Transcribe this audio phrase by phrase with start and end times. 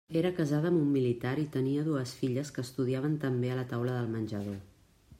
[0.19, 3.99] Era casada amb un militar i tenia dues filles que estudiaven també a la taula
[3.99, 4.61] del menjador.